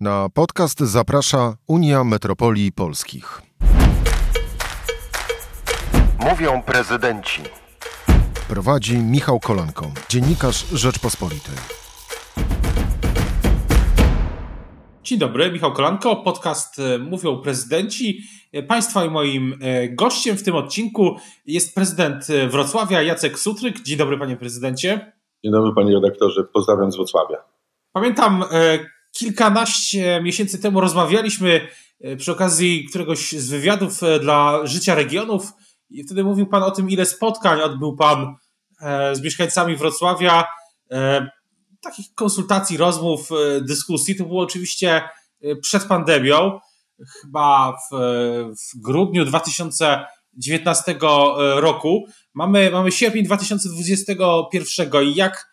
[0.00, 3.42] Na podcast zaprasza Unia Metropolii Polskich.
[6.30, 7.42] Mówią prezydenci.
[8.48, 11.54] Prowadzi Michał Kolanko, dziennikarz Rzeczpospolitej.
[15.02, 18.20] Dzień dobry, Michał Kolanko, podcast e, Mówią Prezydenci.
[18.52, 23.82] E, państwa i moim e, gościem w tym odcinku jest prezydent Wrocławia Jacek Sutryk.
[23.82, 25.12] Dzień dobry, panie prezydencie.
[25.44, 26.44] Dzień dobry, panie redaktorze.
[26.44, 27.36] Pozdrawiam z Wrocławia.
[27.92, 28.44] Pamiętam
[29.18, 31.68] kilkanaście miesięcy temu rozmawialiśmy
[32.00, 35.52] e, przy okazji któregoś z wywiadów e, dla Życia Regionów
[35.90, 38.34] i wtedy mówił Pan o tym, ile spotkań odbył Pan
[38.80, 40.44] e, z mieszkańcami Wrocławia,
[41.80, 43.28] takich konsultacji, rozmów,
[43.60, 44.16] dyskusji.
[44.16, 45.02] To było oczywiście
[45.62, 46.60] przed pandemią,
[47.20, 47.96] chyba w,
[48.72, 50.98] w grudniu 2019
[51.54, 52.06] roku.
[52.34, 55.48] Mamy, mamy sierpień 2021 i jak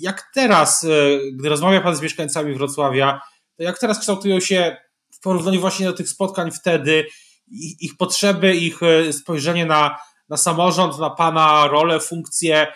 [0.00, 0.88] jak teraz, e,
[1.32, 3.20] gdy rozmawia Pan z mieszkańcami Wrocławia,
[3.56, 4.76] to jak teraz kształtują się
[5.12, 7.06] w porównaniu właśnie do tych spotkań wtedy,
[7.48, 12.66] ich, ich potrzeby, ich e, spojrzenie na, na samorząd, na Pana rolę, funkcję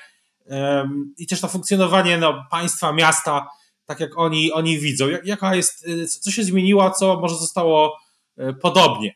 [0.46, 3.48] um, i też na funkcjonowanie no, państwa, miasta,
[3.84, 5.08] tak jak oni, oni widzą.
[5.08, 7.98] Jak, jaka jest, e, co się zmieniło, co może zostało
[8.62, 9.14] podobnie?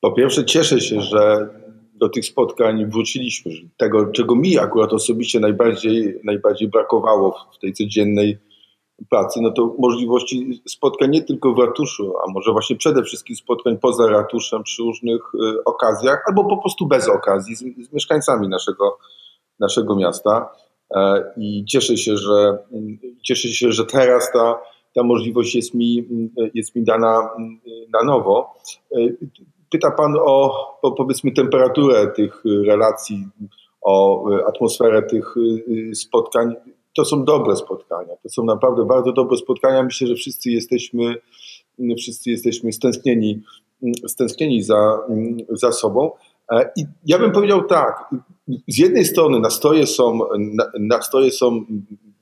[0.00, 1.48] Po pierwsze, cieszę się, że
[1.94, 3.52] do tych spotkań wróciliśmy.
[3.76, 8.38] Tego, czego mi akurat osobiście najbardziej, najbardziej brakowało w tej codziennej
[9.10, 13.78] pracy, no to możliwości spotkań nie tylko w ratuszu, a może właśnie przede wszystkim spotkań
[13.78, 18.98] poza ratuszem przy różnych y, okazjach, albo po prostu bez okazji z, z mieszkańcami naszego,
[19.60, 20.48] naszego miasta.
[20.94, 22.58] E, I cieszę się, że
[23.22, 24.60] cieszę się, że teraz ta,
[24.94, 26.08] ta możliwość jest mi,
[26.54, 27.30] jest mi dana
[27.92, 28.54] na nowo.
[29.74, 33.28] Pyta Pan o, o powiedzmy temperaturę tych relacji,
[33.82, 35.34] o atmosferę tych
[35.90, 36.54] y, spotkań.
[36.96, 38.14] To są dobre spotkania.
[38.22, 39.82] To są naprawdę bardzo dobre spotkania.
[39.82, 41.14] Myślę, że wszyscy jesteśmy,
[41.98, 43.42] wszyscy jesteśmy stęsknieni,
[44.06, 44.98] stęsknieni za,
[45.50, 46.10] za sobą.
[46.52, 48.14] E, I ja bym powiedział tak,
[48.68, 50.18] z jednej strony nastoje są,
[50.80, 51.64] nastoje są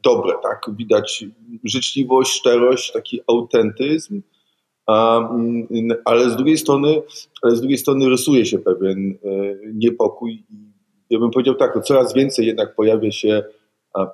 [0.03, 0.71] dobre, tak?
[0.77, 1.25] Widać
[1.65, 4.32] życzliwość, szczerość, taki autentyzm, Mm,
[6.05, 7.03] ale z drugiej strony,
[7.43, 9.29] ale z drugiej strony rysuje się pewien e,
[9.75, 10.43] niepokój.
[11.11, 13.45] Ja bym powiedział tak, no coraz więcej jednak pojawia się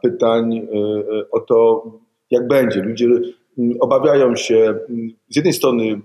[0.02, 1.84] pytań e, e, o to,
[2.30, 2.82] jak będzie.
[2.82, 4.56] Ludzie mm, obawiają się
[4.88, 6.00] mm, z jednej strony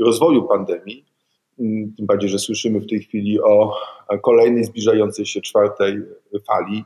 [0.00, 1.04] rozwoju pandemii,
[1.96, 3.72] tym bardziej, że słyszymy w tej chwili o
[4.22, 6.02] kolejnej zbliżającej się czwartej
[6.46, 6.84] fali,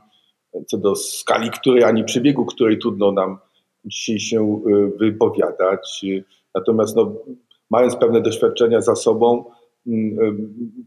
[0.67, 3.37] co do skali której ani przebiegu której trudno nam
[3.85, 4.61] dzisiaj się
[4.99, 6.05] wypowiadać.
[6.55, 7.13] Natomiast no,
[7.69, 9.45] mając pewne doświadczenia za sobą,
[9.87, 10.17] mm,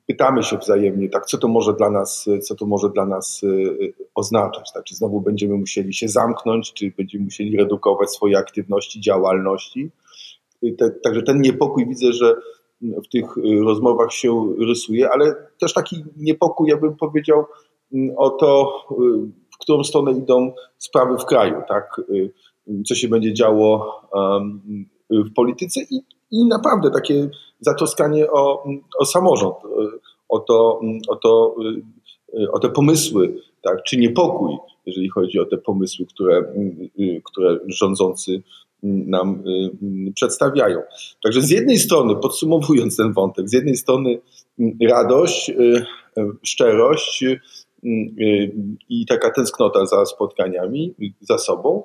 [0.07, 3.95] pytamy się wzajemnie, tak, co to może dla nas, co to może dla nas y,
[4.15, 9.91] oznaczać, tak, czy znowu będziemy musieli się zamknąć, czy będziemy musieli redukować swoje aktywności, działalności.
[11.03, 12.37] Także ten niepokój widzę, że
[12.83, 17.45] w tych rozmowach się rysuje, ale też taki niepokój, ja bym powiedział,
[17.93, 18.95] mm, o to, y,
[19.55, 22.33] w którą stronę idą sprawy w kraju, tak, y,
[22.87, 24.01] co się będzie działo
[25.23, 27.29] w polityce i, i naprawdę takie
[27.61, 28.65] zatroskanie o,
[28.99, 29.55] o samorząd,
[30.29, 31.57] o, to, o, to,
[32.53, 36.45] o te pomysły, tak, czy niepokój, jeżeli chodzi o te pomysły, które,
[37.25, 38.43] które rządzący
[38.83, 39.43] nam
[40.15, 40.79] przedstawiają.
[41.23, 44.21] Także z jednej strony, podsumowując ten wątek, z jednej strony
[44.89, 45.53] radość,
[46.43, 47.25] szczerość
[48.89, 51.83] i taka tęsknota za spotkaniami, za sobą,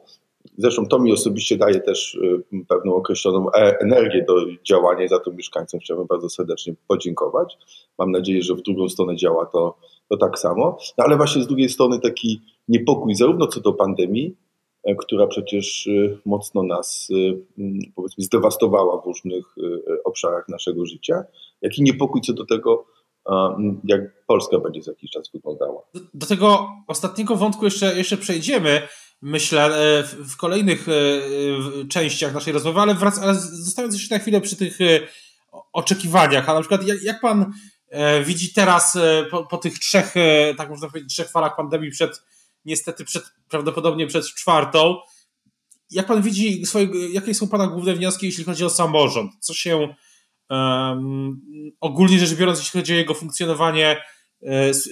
[0.59, 5.19] Zresztą to mi osobiście daje też y, pewną określoną e, energię do działania i za
[5.19, 7.57] to mieszkańcom chciałbym bardzo serdecznie podziękować.
[7.97, 9.77] Mam nadzieję, że w drugą stronę działa to,
[10.09, 10.77] to tak samo.
[10.97, 14.35] No ale właśnie z drugiej strony taki niepokój zarówno co do pandemii,
[14.83, 17.15] e, która przecież y, mocno nas y,
[17.59, 19.55] mm, powiedzmy zdewastowała w różnych
[20.03, 21.23] obszarach naszego życia,
[21.61, 22.85] jak i niepokój co do tego,
[23.83, 25.81] jak Polska będzie za jakiś czas wyglądała.
[25.93, 28.81] Do, do tego ostatniego wątku jeszcze, jeszcze przejdziemy
[29.21, 30.91] myślę, e, w kolejnych e,
[31.87, 34.99] częściach naszej rozmowy, ale, wrac, ale zostając jeszcze na chwilę przy tych e,
[35.73, 37.53] oczekiwaniach, a na przykład jak, jak pan
[38.25, 38.97] widzi teraz
[39.31, 40.13] po, po, tych trzech,
[40.57, 42.23] tak można powiedzieć, trzech falach pandemii przed,
[42.65, 44.97] niestety przed, prawdopodobnie przed czwartą,
[45.91, 49.31] jak pan widzi, swoje, jakie są pana główne wnioski, jeśli chodzi o samorząd?
[49.39, 49.95] Co się
[50.49, 51.41] um,
[51.79, 54.03] ogólnie rzecz biorąc, jeśli chodzi o jego funkcjonowanie,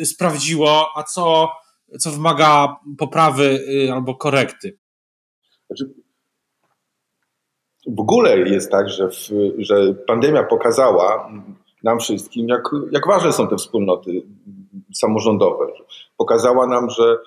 [0.04, 1.52] sprawdziło, a co
[2.00, 4.78] co wymaga poprawy y, albo korekty?
[5.68, 5.94] Znaczy,
[7.88, 11.31] w ogóle jest tak, że, w, że pandemia pokazała
[11.84, 14.24] nam wszystkim, jak, jak ważne są te wspólnoty
[14.94, 15.66] samorządowe.
[16.18, 17.18] Pokazała nam, że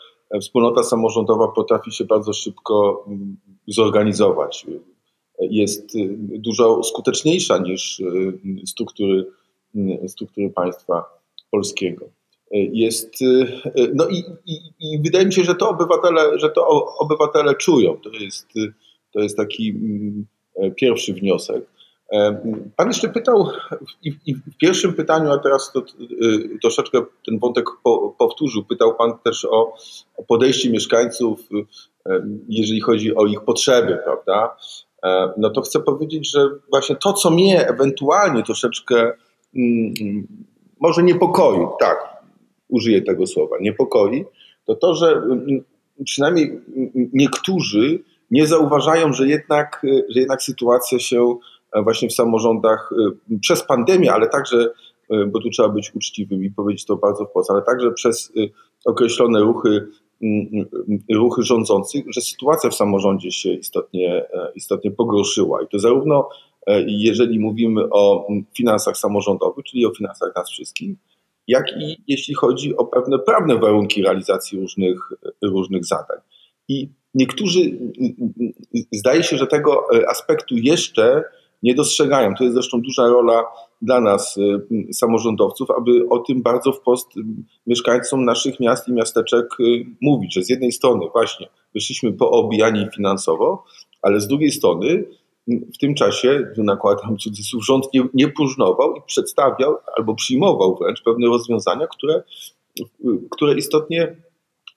[0.41, 3.37] wspólnota samorządowa potrafi się bardzo szybko mm,
[3.69, 4.67] zorganizować,
[5.41, 8.03] jest dużo skuteczniejsza niż
[8.67, 9.27] struktury,
[10.07, 11.05] struktury państwa
[11.51, 12.07] polskiego.
[12.53, 13.15] Jest,
[13.95, 17.97] no i, i, i wydaje mi się, że to obywatele, że to obywatele czują.
[17.97, 18.49] To jest,
[19.13, 19.75] to jest taki
[20.77, 21.65] pierwszy wniosek.
[22.77, 23.47] Pan jeszcze pytał
[24.03, 29.19] i, w pierwszym pytaniu, a teraz to, y, troszeczkę ten wątek po, powtórzył, pytał Pan
[29.25, 29.75] też o,
[30.17, 31.41] o podejście mieszkańców,
[32.49, 34.57] jeżeli chodzi o ich potrzeby, prawda?
[35.37, 39.13] No to chcę powiedzieć, że właśnie to, co mnie ewentualnie troszeczkę
[39.57, 39.95] mm,
[40.81, 42.10] może niepokoi, tak,
[42.71, 44.25] użyję tego słowa, niepokoi,
[44.65, 45.65] to to, że mm,
[46.05, 46.61] przynajmniej
[47.13, 51.37] niektórzy nie zauważają, że jednak, że jednak sytuacja się
[51.85, 52.93] właśnie w samorządach
[53.33, 54.69] y, przez pandemię, ale także,
[55.13, 58.51] y, bo tu trzeba być uczciwym i powiedzieć to bardzo wprost, ale także przez y,
[58.85, 59.87] określone ruchy,
[61.15, 65.63] ruchy rządzących, że sytuacja w samorządzie się istotnie, e, istotnie pogorszyła.
[65.63, 66.29] I to zarówno
[66.67, 70.97] e, jeżeli mówimy o finansach samorządowych, czyli o finansach nas wszystkich,
[71.51, 75.13] jak i jeśli chodzi o pewne prawne warunki realizacji różnych,
[75.43, 76.19] różnych zadań.
[76.69, 77.61] I niektórzy,
[78.93, 81.25] zdaje się, że tego aspektu jeszcze
[81.63, 82.35] nie dostrzegają.
[82.35, 83.45] To jest zresztą duża rola
[83.83, 87.21] dla nas, y, samorządowców, aby o tym bardzo wprost y,
[87.67, 93.65] mieszkańcom naszych miast i miasteczek y, mówić, że z jednej strony właśnie wyszliśmy poobijani finansowo,
[94.03, 95.05] ale z drugiej strony
[95.75, 101.03] w tym czasie, tu nakładam cudzysłów, rząd nie, nie próżnował i przedstawiał albo przyjmował wręcz
[101.03, 102.23] pewne rozwiązania, które,
[103.31, 104.17] które istotnie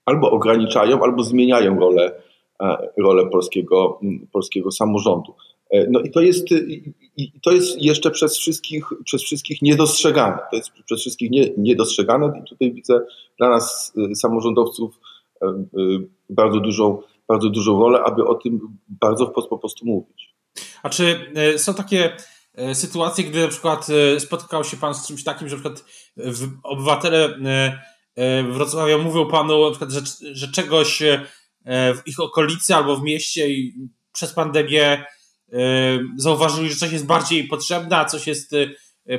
[0.06, 2.22] albo ograniczają, albo zmieniają rolę,
[2.62, 4.00] e, rolę polskiego,
[4.32, 5.34] polskiego samorządu.
[5.74, 6.48] E, no i to jest,
[7.18, 10.38] i to jest jeszcze przez wszystkich, przez wszystkich niedostrzegane.
[10.52, 13.02] To jest przez wszystkich nie, niedostrzegane i tutaj widzę
[13.38, 15.00] dla nas e, samorządowców
[15.42, 15.54] e,
[16.30, 20.33] bardzo dużą, bardzo dużą rolę, aby o tym bardzo wprost po prostu mówić.
[20.84, 22.18] A czy są takie
[22.74, 23.88] sytuacje, gdy na przykład
[24.20, 25.86] spotkał się Pan z czymś takim, że na przykład
[26.64, 27.40] obywatele
[28.52, 30.02] Wrocławia mówią Panu na przykład, że,
[30.36, 31.04] że czegoś
[31.66, 33.48] w ich okolicy albo w mieście
[34.14, 35.06] przez pandemię
[36.18, 38.52] zauważyli, że coś jest bardziej potrzebne, a coś jest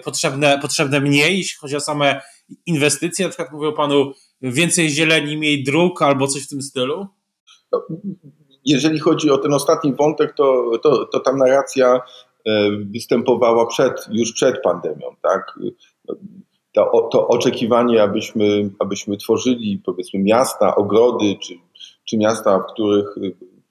[0.04, 2.20] potrzebne, potrzebne mniej, jeśli chodzi o same
[2.66, 3.24] inwestycje.
[3.24, 4.12] Na przykład mówią panu
[4.42, 7.06] więcej zieleni, mniej dróg albo coś w tym stylu?
[8.64, 12.00] Jeżeli chodzi o ten ostatni wątek, to, to, to ta narracja
[12.46, 15.06] e, występowała przed, już przed pandemią.
[15.22, 15.58] Tak?
[16.72, 21.54] To, to oczekiwanie, abyśmy, abyśmy tworzyli powiedzmy miasta, ogrody, czy,
[22.04, 23.14] czy miasta, w których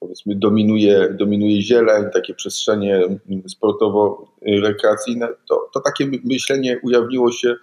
[0.04, 3.02] powiedzmy dominuje, dominuje zieleń, takie przestrzenie
[3.48, 7.56] sportowo-rekreacyjne, to, to takie myślenie ujawniło się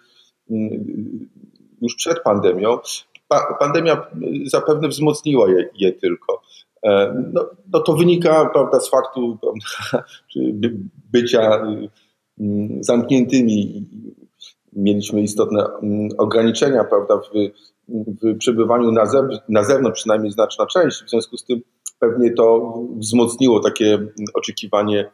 [0.50, 1.28] mm,
[1.82, 2.78] już przed pandemią.
[3.28, 4.06] Pa, pandemia
[4.46, 6.42] zapewne wzmocniła je, je tylko.
[6.82, 9.38] E, no, no, to wynika prawda, z faktu
[11.12, 11.62] bycia
[12.40, 13.86] mm, zamkniętymi.
[14.72, 17.30] Mieliśmy istotne mm, ograniczenia prawda, w,
[18.22, 19.04] w przebywaniu na,
[19.48, 21.02] na zewnątrz, przynajmniej znaczna część.
[21.04, 21.60] W związku z tym
[22.00, 23.98] pewnie to wzmocniło takie
[24.34, 25.10] oczekiwanie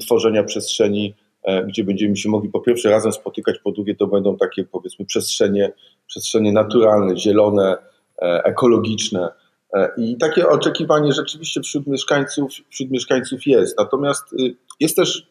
[0.00, 4.36] tworzenia przestrzeni, e, gdzie będziemy się mogli po pierwsze razem spotykać, po drugie to będą
[4.36, 5.72] takie powiedzmy przestrzenie,
[6.06, 7.76] przestrzenie naturalne, zielone,
[8.22, 9.28] e, ekologiczne.
[9.74, 13.78] E, I takie oczekiwanie rzeczywiście wśród mieszkańców, wśród mieszkańców jest.
[13.78, 15.26] Natomiast y, jest też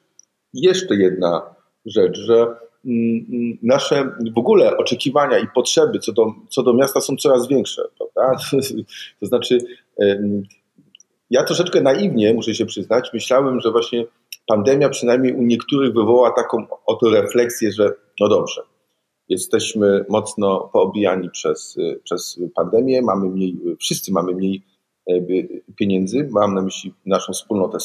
[0.53, 1.55] jeszcze jedna
[1.85, 7.01] rzecz, że mm, mm, nasze w ogóle oczekiwania i potrzeby co do, co do miasta
[7.01, 8.43] są coraz większe, prawda?
[9.19, 9.57] To znaczy
[11.29, 14.05] ja troszeczkę naiwnie, muszę się przyznać, myślałem, że właśnie
[14.47, 18.61] pandemia przynajmniej u niektórych wywoła taką oto refleksję, że no dobrze,
[19.29, 24.63] jesteśmy mocno poobijani przez, przez pandemię, mamy mniej, wszyscy mamy mniej
[25.75, 27.77] pieniędzy, mam na myśli naszą wspólnotę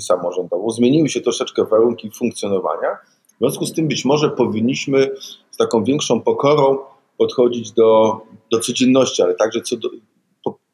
[0.00, 2.88] samorządową, zmieniły się troszeczkę warunki funkcjonowania,
[3.34, 5.10] w związku z tym być może powinniśmy
[5.50, 6.78] z taką większą pokorą
[7.18, 8.20] podchodzić do,
[8.52, 9.90] do codzienności, ale także co do,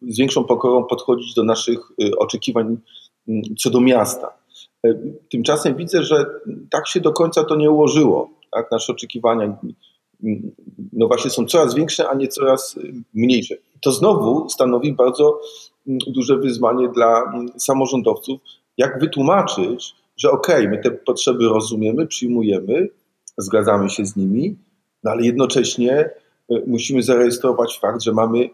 [0.02, 2.76] z większą pokorą podchodzić do naszych y, oczekiwań
[3.28, 4.38] mm, co do miasta.
[4.86, 4.94] E,
[5.30, 6.26] tymczasem widzę, że
[6.70, 8.30] tak się do końca to nie ułożyło.
[8.52, 8.70] Tak?
[8.70, 9.56] Nasze oczekiwania
[10.92, 13.54] no właśnie są coraz większe, a nie coraz y, mniejsze.
[13.80, 15.40] To znowu stanowi bardzo
[15.86, 18.40] mm, duże wyzwanie dla samorządowców,
[18.78, 22.88] jak wytłumaczyć, że okej, okay, my te potrzeby rozumiemy, przyjmujemy,
[23.38, 24.56] zgadzamy się z nimi,
[25.04, 26.10] no ale jednocześnie
[26.52, 28.50] y, musimy zarejestrować fakt, że mamy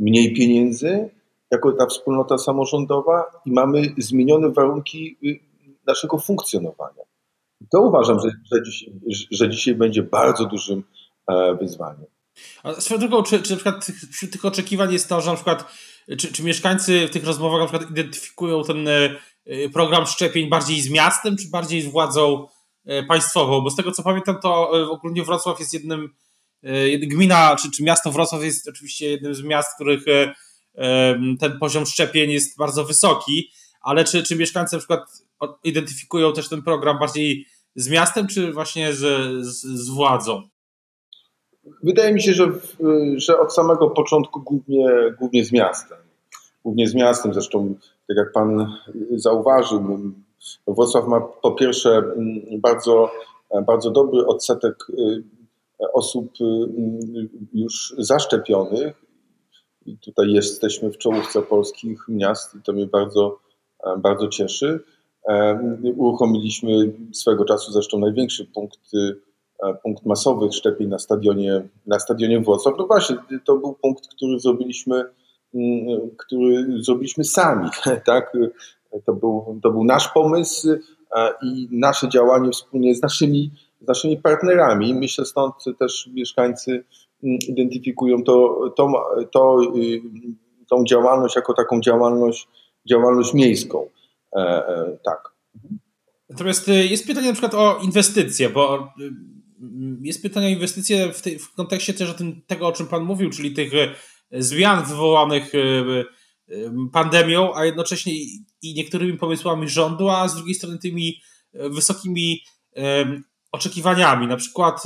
[0.00, 1.10] mniej pieniędzy
[1.50, 5.38] jako ta wspólnota samorządowa i mamy zmienione warunki y,
[5.86, 7.02] naszego funkcjonowania.
[7.72, 8.92] To uważam, że, że, dzisiaj,
[9.30, 10.82] że dzisiaj będzie bardzo dużym
[11.60, 12.06] wyzwaniem.
[12.62, 15.72] A swoją drogą, czy, czy na przykład wśród tych oczekiwań jest to, że na przykład
[16.18, 18.88] czy, czy mieszkańcy w tych rozmowach na przykład identyfikują ten
[19.72, 22.46] program szczepień bardziej z miastem, czy bardziej z władzą
[23.08, 23.60] państwową?
[23.60, 26.14] Bo z tego co pamiętam, to ogólnie Wrocław jest jednym,
[27.02, 30.04] gmina czy, czy miasto Wrocław jest oczywiście jednym z miast, w których
[31.40, 35.00] ten poziom szczepień jest bardzo wysoki, ale czy, czy mieszkańcy na przykład
[35.64, 38.98] identyfikują też ten program bardziej z miastem, czy właśnie z,
[39.46, 40.48] z, z władzą?
[41.82, 42.46] Wydaje mi się, że,
[43.16, 45.98] że od samego początku głównie, głównie z miastem.
[46.64, 47.74] Głównie z miastem, zresztą
[48.08, 48.72] tak jak Pan
[49.16, 50.12] zauważył,
[50.68, 53.10] Wrocław ma po pierwsze mm, bardzo,
[53.66, 55.22] bardzo dobry odsetek y,
[55.92, 56.44] osób y,
[57.54, 59.02] już zaszczepionych
[59.86, 63.38] i tutaj jesteśmy w czołówce polskich miast i to mnie bardzo,
[63.98, 64.80] bardzo cieszy.
[65.28, 65.60] E,
[65.96, 69.14] uruchomiliśmy swego czasu zresztą największy punkt, e,
[69.82, 72.74] punkt masowych szczepień na stadionie, na stadionie Wrocław.
[72.78, 75.04] No właśnie, to był punkt, który zrobiliśmy,
[75.54, 77.68] mm, który zrobiliśmy sami.
[78.06, 78.32] Tak?
[79.06, 80.68] To, był, to był nasz pomysł
[81.42, 84.94] i nasze działanie wspólnie z naszymi, z naszymi partnerami.
[84.94, 86.84] Myślę stąd też mieszkańcy
[87.22, 88.92] identyfikują to, to,
[89.32, 90.00] to, y,
[90.70, 92.48] tą działalność jako taką działalność,
[92.90, 93.88] działalność miejską.
[94.36, 95.32] E, e, tak.
[96.30, 99.10] Natomiast jest pytanie na przykład o inwestycje, bo y,
[100.02, 103.04] jest pytanie o inwestycje w, tej, w kontekście też o tym, tego, o czym Pan
[103.04, 103.72] mówił, czyli tych
[104.32, 105.52] zmian wywołanych
[106.92, 108.12] pandemią, a jednocześnie
[108.62, 111.20] i niektórymi pomysłami rządu, a z drugiej strony tymi
[111.52, 112.42] wysokimi
[113.52, 114.26] oczekiwaniami.
[114.26, 114.82] Na przykład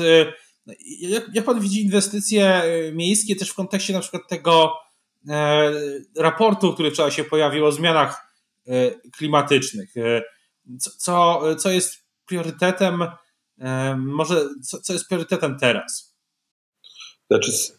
[1.00, 4.74] jak, jak pan widzi inwestycje e, miejskie też w kontekście na przykład tego
[5.28, 5.72] e,
[6.16, 8.34] raportu, który wczoraj się pojawił o zmianach
[8.66, 9.96] e, klimatycznych?
[9.96, 10.22] E,
[10.78, 11.94] co, co, co jest
[12.26, 13.08] priorytetem, e,
[13.96, 16.16] może co, co jest priorytetem teraz?
[17.30, 17.78] Znaczy, z,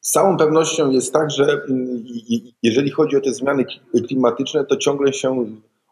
[0.00, 2.04] całą pewnością jest tak, że mm,
[2.62, 3.64] jeżeli chodzi o te zmiany
[4.06, 5.46] klimatyczne, to ciągle się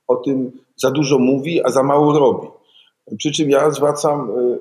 [0.07, 2.49] o tym za dużo mówi, a za mało robi.
[3.19, 4.59] Przy czym ja zwracam y,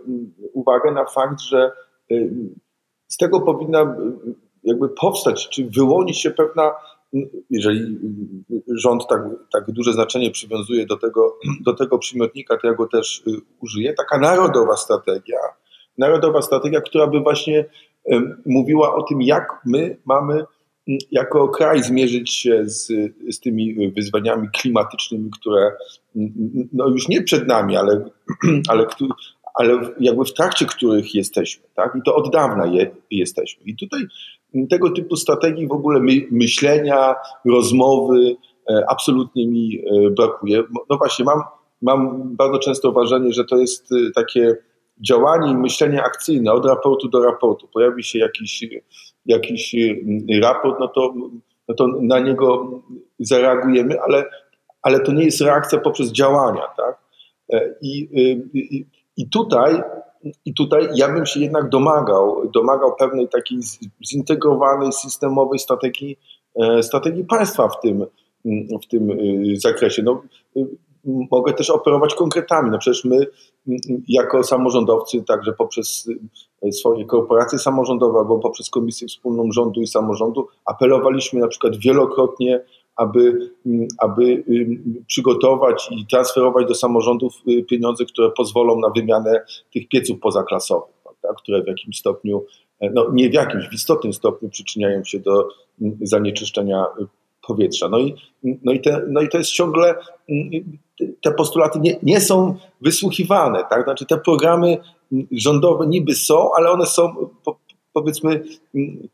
[0.53, 1.71] uwagę na fakt, że
[2.11, 2.31] y,
[3.07, 6.71] z tego powinna y, jakby powstać, czy wyłonić się pewna,
[7.49, 7.99] jeżeli
[8.75, 9.21] rząd tak,
[9.53, 13.23] tak duże znaczenie przywiązuje do tego, do tego przymiotnika, to ja go też
[13.59, 15.37] użyję, taka narodowa strategia,
[15.97, 17.65] narodowa strategia, która by właśnie
[18.45, 20.45] mówiła o tym, jak my mamy
[21.11, 22.87] jako kraj zmierzyć się z,
[23.29, 25.71] z tymi wyzwaniami klimatycznymi, które
[26.73, 28.05] no już nie przed nami, ale,
[28.69, 28.85] ale,
[29.53, 31.63] ale jakby w trakcie których jesteśmy.
[31.75, 31.95] Tak?
[31.95, 33.63] I to od dawna je, jesteśmy.
[33.65, 34.01] I tutaj
[34.69, 38.35] tego typu strategii w ogóle my, myślenia, rozmowy
[38.69, 40.63] e, absolutnie mi e, brakuje.
[40.89, 41.41] No właśnie, mam,
[41.81, 44.55] mam bardzo często wrażenie, że to jest e, takie
[45.09, 47.67] działanie i myślenie akcyjne od raportu do raportu.
[47.73, 48.63] Pojawi się jakiś
[49.25, 49.75] jakiś
[50.41, 51.13] raport, no to,
[51.67, 52.69] no to na niego
[53.19, 54.25] zareagujemy, ale,
[54.81, 56.61] ale to nie jest reakcja poprzez działania.
[56.77, 57.01] Tak?
[57.81, 58.09] I,
[58.53, 58.85] i,
[59.17, 59.81] i tutaj
[60.45, 63.59] i tutaj ja bym się jednak domagał, domagał pewnej takiej
[64.07, 66.17] zintegrowanej, systemowej strategii,
[66.61, 68.05] e, strategii państwa w tym,
[68.83, 70.03] w tym y, zakresie.
[70.03, 70.21] No,
[71.31, 72.71] mogę też operować konkretami.
[72.71, 73.27] No przecież my
[74.07, 76.09] jako samorządowcy, także poprzez
[76.63, 82.61] e, swoje korporacje samorządowe albo poprzez Komisję Wspólną Rządu i Samorządu apelowaliśmy na przykład wielokrotnie,
[82.95, 83.51] aby,
[83.97, 84.43] aby
[85.07, 89.41] przygotować i transferować do samorządów y, pieniądze, które pozwolą na wymianę
[89.73, 92.45] tych pieców pozaklasowych, prawda, które w jakimś stopniu,
[92.79, 95.49] e, no nie w jakimś, w istotnym stopniu przyczyniają się do
[96.01, 96.85] zanieczyszczenia
[97.47, 97.89] powietrza.
[97.89, 98.15] No i,
[98.63, 99.95] no i, te, no i to jest ciągle,
[101.21, 103.83] te postulaty nie, nie są wysłuchiwane, tak?
[103.83, 104.77] Znaczy te programy
[105.31, 107.29] rządowe niby są, ale one są
[107.93, 108.43] powiedzmy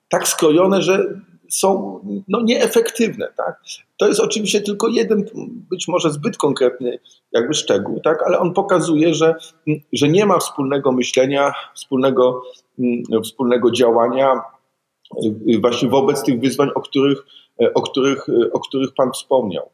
[0.09, 1.21] tak skrojone, że
[1.51, 3.27] są no, nieefektywne.
[3.37, 3.61] Tak?
[3.97, 5.25] To jest oczywiście tylko jeden,
[5.69, 6.99] być może zbyt konkretny
[7.31, 8.23] jakby szczegół, tak?
[8.23, 9.35] ale on pokazuje, że,
[9.93, 12.43] że nie ma wspólnego myślenia, wspólnego,
[13.23, 14.41] wspólnego działania
[15.61, 17.25] właśnie wobec tych wyzwań, o których
[17.61, 19.69] E, o których, e, o których Pan wspomniał.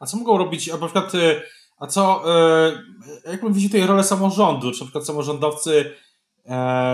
[0.00, 1.42] A co mogą robić, a na przykład, e,
[1.78, 2.22] a co,
[3.30, 5.92] jak Pan widzi tutaj rolę samorządu, czy na przykład samorządowcy,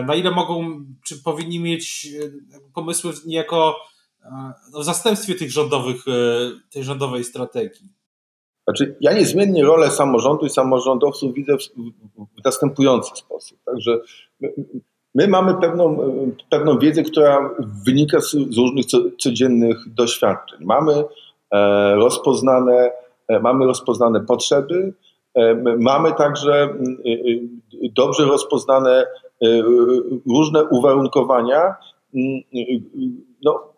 [0.06, 2.08] na ile mogą, czy powinni mieć
[2.74, 3.76] pomysły niejako
[4.72, 6.04] no, w zastępstwie tych rządowych,
[6.72, 7.88] tej rządowej strategii?
[8.64, 11.60] Znaczy, ja niezmiennie rolę samorządu i samorządowców widzę w,
[12.44, 13.58] następujący sposób.
[13.64, 14.00] Także
[15.14, 15.98] My mamy pewną,
[16.50, 17.50] pewną wiedzę, która
[17.86, 18.86] wynika z, z różnych
[19.18, 20.58] codziennych doświadczeń.
[20.64, 21.04] Mamy
[21.54, 22.92] e, rozpoznane,
[23.28, 24.92] e, mamy rozpoznane potrzeby,
[25.34, 26.74] e, mamy także
[27.96, 29.06] dobrze rozpoznane
[30.26, 31.74] różne uwarunkowania,
[33.44, 33.72] no,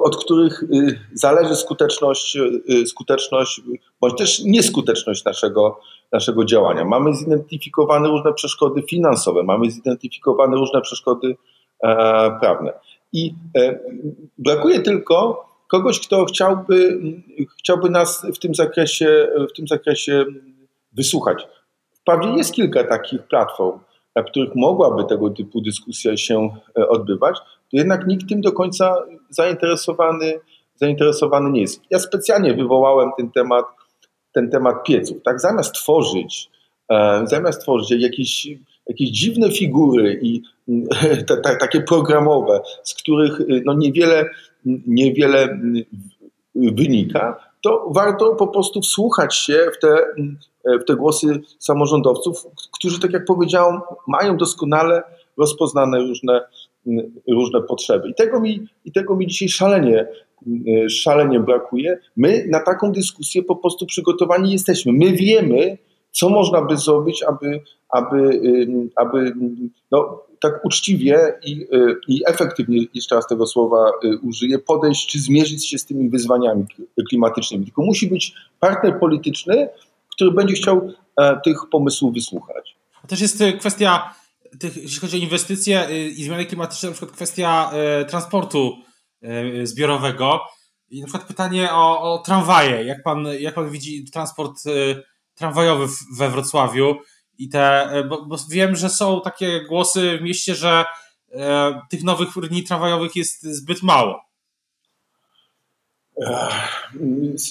[0.00, 0.64] od których
[1.14, 2.38] zależy skuteczność,
[2.86, 3.60] skuteczność
[4.00, 5.80] bądź też nieskuteczność naszego,
[6.12, 6.84] naszego działania.
[6.84, 11.36] Mamy zidentyfikowane różne przeszkody finansowe, mamy zidentyfikowane różne przeszkody
[12.40, 12.72] prawne.
[13.12, 13.34] I
[14.38, 17.00] brakuje tylko kogoś, kto chciałby,
[17.58, 20.24] chciałby nas w tym zakresie, w tym zakresie
[20.92, 21.48] wysłuchać.
[21.92, 23.78] Wprawdzie jest kilka takich platform,
[24.16, 28.96] na których mogłaby tego typu dyskusja się e, odbywać, to jednak nikt tym do końca
[29.30, 30.40] zainteresowany,
[30.74, 31.82] zainteresowany nie jest.
[31.90, 33.64] Ja specjalnie wywołałem ten temat,
[34.32, 35.22] ten temat pieców.
[35.24, 35.40] Tak?
[35.40, 36.50] Zamiast tworzyć,
[36.90, 38.48] e, zamiast tworzyć jakieś,
[38.86, 40.42] jakieś dziwne figury i
[41.60, 44.30] takie programowe, z których no, niewiele,
[44.86, 45.60] niewiele
[46.54, 49.88] wynika, to warto po prostu wsłuchać się w te,
[50.64, 55.02] w te głosy samorządowców, którzy, tak jak powiedziałem, mają doskonale
[55.36, 56.40] rozpoznane różne,
[57.28, 58.08] różne potrzeby.
[58.08, 60.06] I tego mi, i tego mi dzisiaj szalenie,
[60.88, 61.98] szalenie brakuje.
[62.16, 64.92] My na taką dyskusję po prostu przygotowani jesteśmy.
[64.92, 65.78] My wiemy,
[66.12, 68.40] co można by zrobić, aby, aby,
[68.96, 69.32] aby
[69.90, 71.66] no, tak uczciwie i,
[72.08, 76.64] i efektywnie, jeszcze raz tego słowa y, użyję, podejść czy zmierzyć się z tymi wyzwaniami
[77.08, 77.64] klimatycznymi.
[77.64, 79.68] Tylko musi być partner polityczny,
[80.20, 82.76] który będzie chciał e, tych pomysłów wysłuchać.
[83.02, 84.14] To też jest y, kwestia,
[84.60, 87.70] tych, jeśli chodzi o inwestycje y, i zmiany klimatyczne, na przykład kwestia
[88.08, 88.76] transportu
[89.62, 90.40] zbiorowego.
[90.90, 92.84] I na przykład pytanie o, o tramwaje.
[92.84, 94.62] Jak pan, jak pan widzi transport
[95.34, 95.86] tramwajowy
[96.18, 96.96] we Wrocławiu?
[97.38, 100.84] I te, e, bo, bo wiem, że są takie głosy w mieście, że
[101.32, 104.29] e, tych nowych linii tramwajowych jest zbyt mało.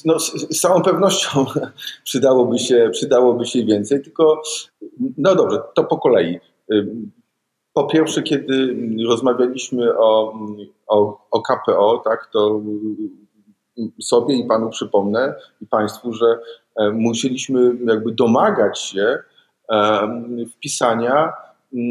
[0.06, 1.46] No, z całą pewnością
[2.04, 4.42] przydałoby się, przydałoby się więcej, tylko
[5.18, 6.40] no dobrze, to po kolei.
[7.74, 8.76] Po pierwsze, kiedy
[9.08, 10.34] rozmawialiśmy o,
[10.88, 12.62] o, o KPO, tak, to
[14.02, 16.40] sobie i panu przypomnę i państwu, że
[16.94, 19.20] musieliśmy jakby domagać się
[20.56, 21.84] wpisania e, e,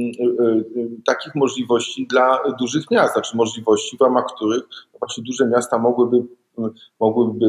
[1.07, 4.63] takich możliwości dla dużych miast, znaczy możliwości, w ramach których
[4.99, 6.23] właśnie duże miasta mogłyby,
[7.01, 7.47] mogłyby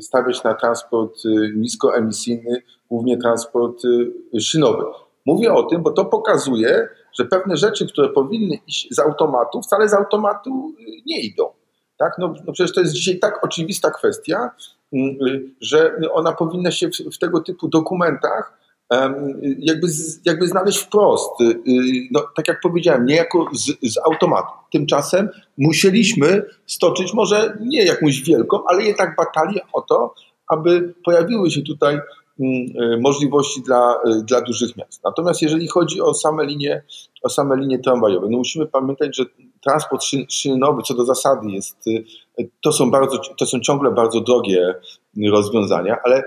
[0.00, 3.84] stawiać na transport y, niskoemisyjny, głównie transport
[4.34, 4.84] y, szynowy.
[5.26, 9.88] Mówię o tym, bo to pokazuje, że pewne rzeczy, które powinny iść z automatu, wcale
[9.88, 11.48] z automatu y, nie idą.
[11.98, 12.12] Tak?
[12.18, 14.50] No, no przecież to jest dzisiaj tak oczywista kwestia,
[15.60, 18.58] że ona powinna się w, w tego typu dokumentach
[19.58, 19.86] jakby,
[20.24, 21.40] jakby znaleźć wprost.
[21.40, 24.52] Y, y, no, tak jak powiedziałem, nie jako z, z automatu.
[24.72, 30.14] Tymczasem musieliśmy stoczyć może nie jakąś wielką, ale jednak batalię o to,
[30.48, 35.04] aby pojawiły się tutaj mm, y, możliwości dla, dla dużych miast.
[35.04, 36.82] Natomiast jeżeli chodzi o same linie,
[37.22, 39.24] o same linie tramwajowe, no musimy pamiętać, że
[39.64, 41.76] transport szynowy co do zasady jest,
[42.64, 44.74] to są, bardzo, to są ciągle bardzo drogie
[45.30, 46.22] rozwiązania, ale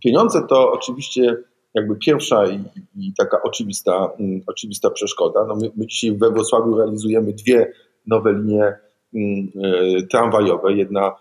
[0.00, 1.36] pieniądze to oczywiście
[1.76, 2.60] jakby pierwsza i,
[2.96, 5.44] i taka oczywista, mm, oczywista przeszkoda.
[5.48, 7.72] No my, my dzisiaj we Wrocławiu realizujemy dwie
[8.06, 8.74] nowe linie
[9.14, 10.72] mm, e, tramwajowe.
[10.72, 11.12] Jedna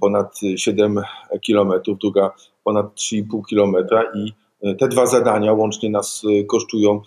[0.00, 1.00] ponad 7
[1.40, 2.30] kilometrów, druga
[2.64, 7.00] ponad 3,5 kilometra i e, te dwa zadania łącznie nas e, kosztują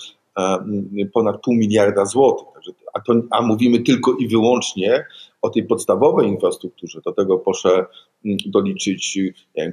[1.14, 2.48] ponad pół miliarda złotych.
[2.94, 5.06] A, to, a mówimy tylko i wyłącznie
[5.42, 7.02] o tej podstawowej infrastrukturze.
[7.06, 7.86] Do tego proszę
[8.26, 9.20] mm, doliczyć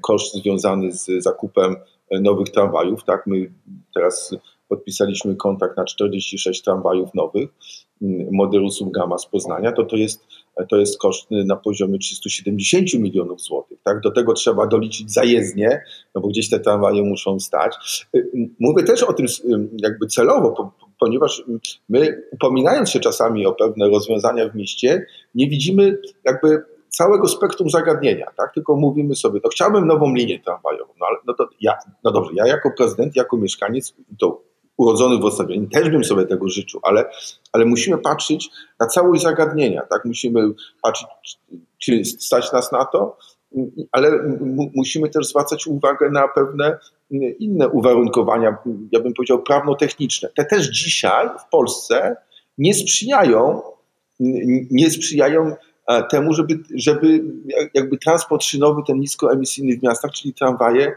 [0.02, 1.76] koszt związany z zakupem
[2.10, 3.04] nowych tramwajów.
[3.04, 3.52] Tak, my
[3.94, 4.34] teraz
[4.68, 7.48] podpisaliśmy kontrakt na 46 tramwajów nowych
[8.02, 10.26] mm, modelu Gamma z Poznania, to to jest,
[10.68, 13.78] to jest koszt na poziomie 370 milionów złotych.
[13.84, 14.00] Tak?
[14.00, 15.82] Do tego trzeba doliczyć zajezdnie,
[16.14, 18.06] no bo gdzieś te tramwaje muszą stać.
[18.14, 19.26] Y, mówię też o tym
[19.82, 21.44] jakby celowo, ponieważ
[21.88, 28.26] my upominając się czasami o pewne rozwiązania w mieście, nie widzimy jakby całego spektrum zagadnienia,
[28.36, 28.54] tak?
[28.54, 32.30] Tylko mówimy sobie, to chciałbym nową linię tramwajową, no ale no to ja, no dobrze,
[32.34, 34.42] ja jako prezydent, jako mieszkaniec, to
[34.76, 37.04] urodzony w Wrocławiu, też bym sobie tego życzył, ale,
[37.52, 40.04] ale musimy patrzeć na całość zagadnienia, tak?
[40.04, 40.40] Musimy
[40.82, 41.08] patrzeć,
[41.78, 43.16] czy stać nas na to,
[43.92, 44.38] ale
[44.74, 46.78] musimy też zwracać uwagę na pewne
[47.38, 48.56] inne uwarunkowania,
[48.92, 50.28] ja bym powiedział prawno-techniczne.
[50.36, 52.16] Te też dzisiaj w Polsce
[52.58, 53.62] nie sprzyjają,
[54.70, 55.56] nie sprzyjają
[56.10, 57.24] temu, żeby, żeby
[57.74, 60.92] jakby transport szynowy, ten niskoemisyjny w miastach, czyli tramwaje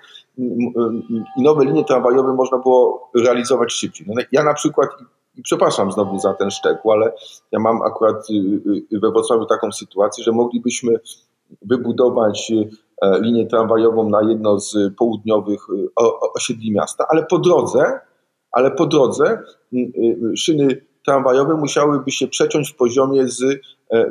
[1.38, 4.08] i nowe linie tramwajowe można było realizować szybciej.
[4.10, 4.90] No, ja na przykład,
[5.36, 7.14] i przepraszam znowu za ten szczegół, ale
[7.52, 8.34] ja mam akurat y,
[8.94, 11.00] y, we Wrocławiu taką sytuację, że moglibyśmy
[11.62, 15.68] wybudować e, linię tramwajową na jedno z południowych
[16.36, 18.00] osiedli miasta, ale po drodze,
[18.52, 19.44] ale po drodze
[20.38, 23.62] szyny tramwajowe musiałyby się przeciąć w poziomie z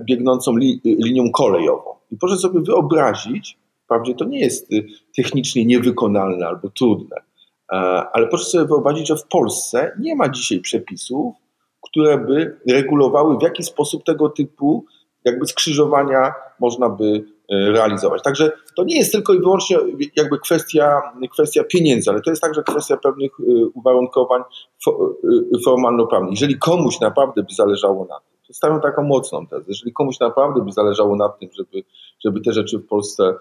[0.04, 1.90] biegnącą li, linią kolejową.
[2.10, 4.68] I proszę sobie wyobrazić, wprawdzie to nie jest
[5.16, 7.16] technicznie niewykonalne albo trudne,
[8.12, 11.34] ale proszę sobie wyobrazić, że w Polsce nie ma dzisiaj przepisów,
[11.80, 14.84] które by regulowały, w jaki sposób tego typu
[15.24, 18.22] jakby skrzyżowania można by e, realizować.
[18.22, 19.78] Także to nie jest tylko i wyłącznie
[20.16, 24.92] jakby kwestia, kwestia pieniędzy, ale to jest także kwestia pewnych e, uwarunkowań e,
[25.64, 26.30] formalno-prawnych.
[26.30, 29.64] Jeżeli komuś naprawdę by zależało na tym, Przedstawiam taką mocną tezę.
[29.68, 31.84] Jeżeli komuś naprawdę by zależało na tym, żeby,
[32.24, 33.34] żeby te rzeczy w Polsce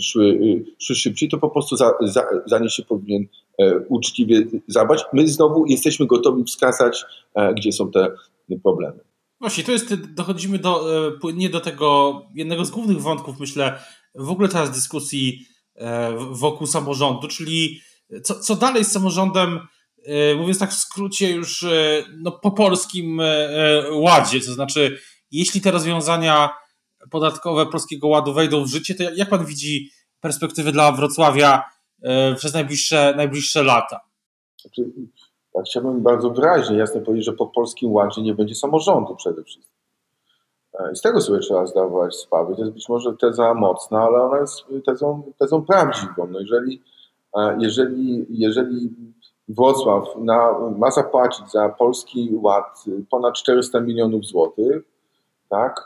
[0.00, 0.38] szły,
[0.78, 3.26] szły szybciej, to po prostu za, za, za nie się powinien
[3.88, 5.04] uczciwie zabrać.
[5.12, 7.04] My znowu jesteśmy gotowi wskazać,
[7.56, 8.10] gdzie są te
[8.62, 8.98] problemy.
[9.44, 10.86] Właśnie, to jest, dochodzimy do,
[11.20, 13.78] płynnie do tego jednego z głównych wątków, myślę,
[14.14, 17.80] w ogóle teraz dyskusji e, wokół samorządu, czyli
[18.22, 19.60] co, co dalej z samorządem,
[20.04, 23.20] e, mówiąc tak w skrócie już e, no, po polskim
[23.92, 24.98] ładzie, to znaczy
[25.30, 26.50] jeśli te rozwiązania
[27.10, 31.62] podatkowe Polskiego Ładu wejdą w życie, to jak pan widzi perspektywy dla Wrocławia
[32.36, 34.00] przez najbliższe, najbliższe lata?
[34.60, 34.82] Znaczy,
[35.62, 39.78] chciałbym bardzo wyraźnie, jasno powiedzieć, że po polskim ładzie nie będzie samorządu przede wszystkim.
[40.80, 42.54] E, I z tego sobie trzeba zdawać sprawę.
[42.54, 46.26] To jest być może teza mocna, ale ona jest tezą, tezą prawdziwą.
[46.30, 46.82] No jeżeli,
[47.36, 48.90] e, jeżeli, jeżeli
[49.48, 54.82] Wrocław na, ma zapłacić za polski ład ponad 400 milionów złotych,
[55.50, 55.84] tak?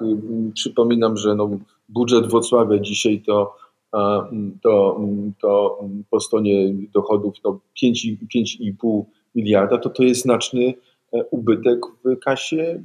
[0.54, 1.50] Przypominam, że no,
[1.88, 3.56] budżet Wrocławia dzisiaj to,
[3.94, 4.28] e,
[4.62, 5.00] to,
[5.42, 9.02] to po stronie dochodów no 5,5
[9.38, 10.74] miliarda, to to jest znaczny
[11.12, 12.82] e, ubytek w kasie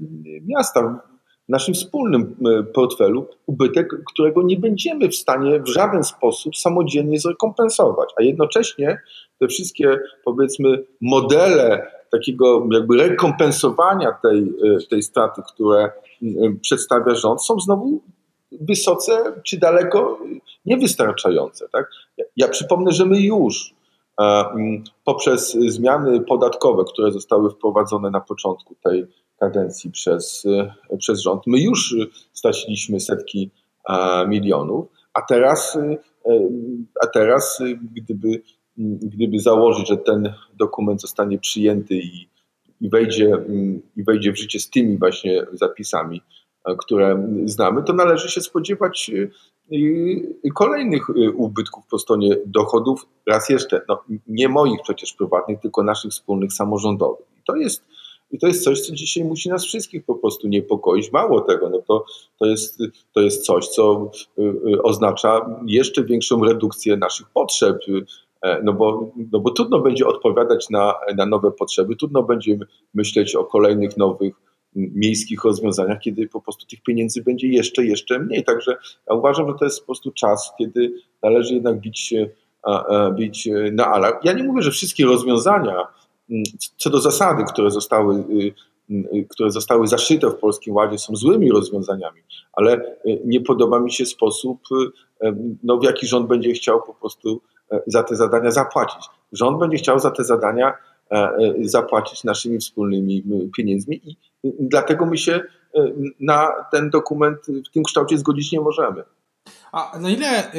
[0.48, 1.04] miasta,
[1.48, 7.20] w naszym wspólnym e, portfelu, ubytek, którego nie będziemy w stanie w żaden sposób samodzielnie
[7.20, 8.10] zrekompensować.
[8.20, 9.00] A jednocześnie
[9.40, 15.92] te wszystkie, powiedzmy, modele takiego jakby rekompensowania tej, e, tej straty, które
[16.62, 18.02] przedstawia rząd, są znowu
[18.62, 20.20] wysoce czy daleko
[20.66, 21.70] niewystarczające.
[21.72, 21.90] Tak?
[22.18, 23.74] Ja, ja przypomnę, że my już
[25.04, 29.06] poprzez zmiany podatkowe, które zostały wprowadzone na początku tej
[29.40, 30.46] kadencji przez,
[30.92, 31.48] e, przez rząd.
[31.48, 31.96] My już
[32.34, 33.52] straciliśmy setki
[34.28, 35.98] milionów, a teraz, e,
[37.04, 37.60] a teraz
[37.96, 38.42] gdyby,
[39.02, 42.30] gdyby założyć, że ten dokument zostanie przyjęty i,
[42.82, 43.38] i, wejdzie,
[43.96, 46.22] i wejdzie w życie z tymi właśnie zapisami,
[46.66, 49.12] e, które znamy, to należy się spodziewać
[50.56, 56.12] kolejnych y, ubytków po stronie dochodów, raz jeszcze, no, nie moich przecież prywatnych, tylko naszych
[56.12, 57.26] wspólnych samorządowych.
[57.40, 57.84] I to jest,
[58.32, 61.12] i to jest coś, co dzisiaj musi nas wszystkich po prostu niepokoić.
[61.12, 62.06] Mało tego, no to,
[62.40, 62.80] to, jest,
[63.14, 67.78] to jest coś, co y, y, oznacza jeszcze większą redukcję naszych potrzeb,
[68.42, 72.58] e, no bo, no bo trudno będzie odpowiadać na, na nowe potrzeby, trudno będzie
[72.94, 74.36] myśleć o kolejnych nowych
[74.76, 78.44] miejskich rozwiązaniach, kiedy po prostu tych pieniędzy będzie jeszcze, jeszcze mniej.
[78.44, 78.76] Także
[79.10, 82.14] ja uważam, że to jest po prostu czas, kiedy należy jednak bić,
[83.16, 84.18] bić na alarm.
[84.24, 85.88] Ja nie mówię, że wszystkie rozwiązania
[86.30, 86.44] mm,
[86.78, 88.54] co do zasady, które zostały, y,
[88.92, 92.22] y, które zostały zaszyte w Polskim Ładzie są złymi rozwiązaniami,
[92.54, 94.60] ale y, nie podoba mi się sposób,
[95.64, 99.06] no, w jaki rząd będzie chciał po prostu e, za te zadania zapłacić.
[99.32, 100.74] Rząd będzie chciał za te zadania
[101.62, 103.24] zapłacić naszymi wspólnymi
[103.56, 109.04] pieniędzmi i Dlatego my się e, na ten dokument w tym kształcie zgodzić nie możemy.
[109.72, 110.54] A na ile, e,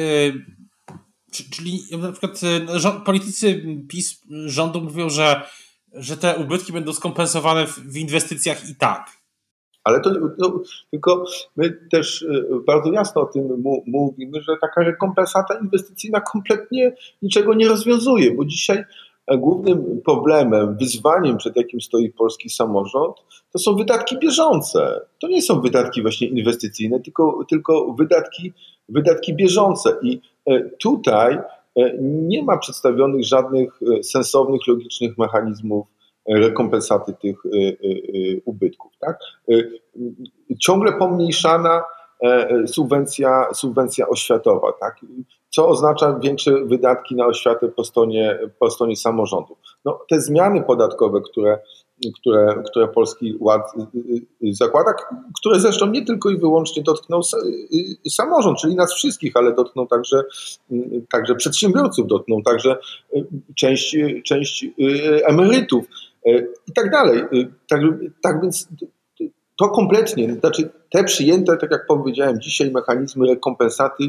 [1.51, 2.41] czyli na przykład
[2.85, 5.41] e, politycy PiS rządu mówią, że,
[5.93, 9.09] że te ubytki będą skompensowane w inwestycjach i tak.
[9.83, 12.25] Ale to no, tylko my też
[12.67, 18.83] bardzo jasno o tym mówimy, że taka rekompensata inwestycyjna kompletnie niczego nie rozwiązuje, bo dzisiaj
[19.27, 23.15] głównym problemem, wyzwaniem, przed jakim stoi polski samorząd,
[23.53, 25.01] to są wydatki bieżące.
[25.21, 28.53] To nie są wydatki właśnie inwestycyjne, tylko, tylko wydatki,
[28.89, 29.97] wydatki bieżące.
[30.01, 31.33] I e, tutaj
[31.75, 35.87] e, nie ma przedstawionych żadnych e, sensownych, logicznych mechanizmów
[36.29, 37.43] rekompensaty tych
[38.45, 38.91] ubytków.
[38.99, 39.19] Tak?
[40.59, 41.81] Ciągle pomniejszana
[42.65, 44.71] subwencja, subwencja oświatowa.
[44.79, 44.99] Tak?
[45.55, 49.57] Co oznacza większe wydatki na oświatę po stronie, po stronie samorządów.
[49.85, 51.59] No, te zmiany podatkowe, które,
[52.19, 53.61] które, które Polski Ład
[53.95, 54.93] y, y, zakłada,
[55.39, 57.19] które zresztą nie tylko i wyłącznie dotkną
[58.05, 60.23] y, samorząd, czyli nas wszystkich, ale dotkną także,
[61.11, 62.77] także przedsiębiorców, dotkną także
[63.55, 64.65] część, część
[65.25, 65.85] emerytów
[66.67, 67.23] i tak dalej.
[67.67, 67.81] Tak,
[68.21, 68.67] tak więc
[69.57, 74.03] to kompletnie, znaczy te przyjęte, tak jak powiedziałem dzisiaj, mechanizmy rekompensaty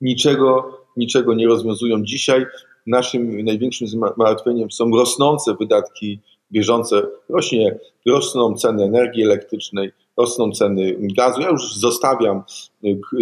[0.00, 2.02] niczego niczego nie rozwiązują.
[2.02, 2.46] Dzisiaj
[2.86, 6.20] naszym największym zmartwieniem są rosnące wydatki
[6.52, 11.40] bieżące, rośnie, rosną ceny energii elektrycznej, rosną ceny gazu.
[11.40, 12.42] Ja już zostawiam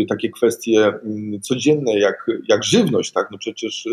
[0.08, 0.92] takie kwestie
[1.42, 3.28] codzienne, jak, jak żywność, tak?
[3.30, 3.88] No przecież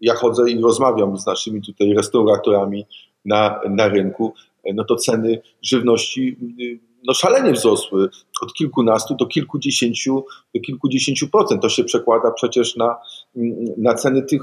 [0.00, 2.86] ja chodzę i rozmawiam z naszymi tutaj restauratorami
[3.24, 4.34] na, na rynku,
[4.74, 6.36] no to ceny żywności
[7.06, 8.08] no szalenie wzrosły
[8.42, 11.62] od kilkunastu do kilkudziesięciu, do kilkudziesięciu procent.
[11.62, 12.96] To się przekłada przecież na,
[13.76, 14.42] na ceny tych,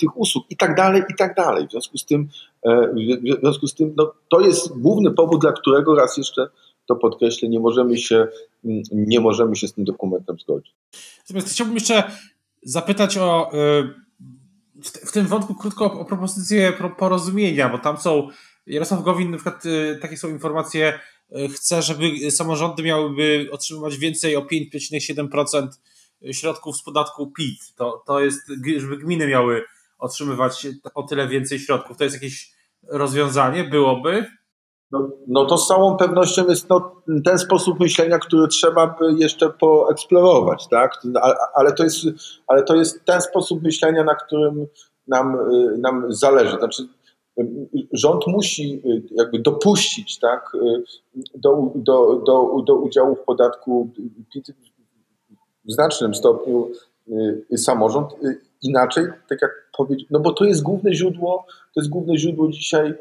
[0.00, 1.68] tych usług i tak dalej, i tak dalej.
[1.68, 2.28] W związku z tym,
[2.62, 2.94] e,
[3.36, 6.46] w związku z tym no, to jest główny powód, dla którego raz jeszcze
[6.86, 8.28] to podkreślę, nie możemy się,
[8.92, 10.74] nie możemy się z tym dokumentem zgodzić.
[11.18, 12.02] Natomiast chciałbym jeszcze
[12.62, 13.56] zapytać o e,
[14.82, 18.28] w, tym wątku krótko o, propozycję porozumienia, bo tam są
[18.66, 20.98] Jarosław Gowin, na przykład y, takie są informacje,
[21.54, 25.68] chce, żeby samorządy miałyby otrzymywać więcej o 5,7%
[26.32, 27.74] środków z podatku PIT.
[27.76, 28.40] To, to jest,
[28.76, 29.64] żeby gminy miały
[29.98, 31.96] otrzymywać o tyle więcej środków.
[31.96, 32.52] To jest jakieś
[32.88, 33.64] rozwiązanie?
[33.64, 34.26] Byłoby?
[34.90, 39.50] No, no to z całą pewnością jest no, ten sposób myślenia, który trzeba by jeszcze
[39.50, 41.00] poeksplorować, tak?
[41.22, 41.98] Ale, ale, to jest,
[42.46, 44.66] ale to jest ten sposób myślenia, na którym
[45.06, 46.56] nam, y, nam zależy.
[46.58, 46.82] Znaczy,
[47.92, 50.82] rząd musi y, jakby dopuścić tak, y,
[51.34, 53.90] do, do, do, do udziału w podatku
[55.64, 56.70] w znacznym stopniu
[57.56, 58.08] samorząd.
[58.62, 62.94] Inaczej, tak jak powiedzieć, no bo to jest główne źródło, to jest główne źródło dzisiaj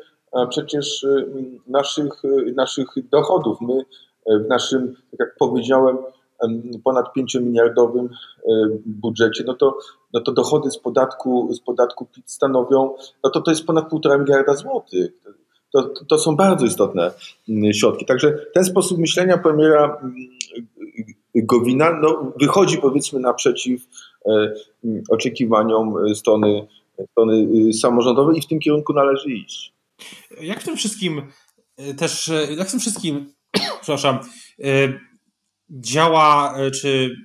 [0.50, 1.28] przecież y,
[1.68, 3.62] naszych, y, naszych dochodów.
[3.62, 5.98] My y, w naszym, tak jak powiedziałem,
[6.84, 8.10] ponad 5-miliardowym
[8.86, 9.78] budżecie, no to,
[10.14, 14.20] no to dochody z podatku, z podatku PIT stanowią, no to to jest ponad 1,5
[14.20, 15.12] miliarda złotych.
[15.74, 17.12] To, to, są bardzo istotne
[17.74, 18.06] środki.
[18.06, 20.02] Także ten sposób myślenia premiera
[21.36, 23.88] Gowina no, wychodzi powiedzmy naprzeciw
[25.10, 26.68] oczekiwaniom strony,
[27.12, 29.74] strony samorządowej i w tym kierunku należy iść.
[30.42, 31.22] Jak w tym wszystkim
[31.78, 33.34] e, też, e, jak w tym wszystkim,
[33.82, 34.20] przepraszam,
[34.60, 34.94] e,
[35.70, 37.16] działa, czy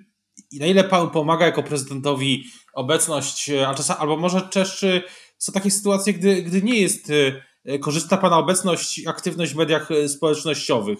[0.60, 4.84] na ile pomaga jako prezydentowi obecność, a czasem, albo może też
[5.38, 7.12] są takie sytuacje, gdy, gdy nie jest
[7.80, 10.98] korzystna Pana obecność, aktywność w mediach społecznościowych?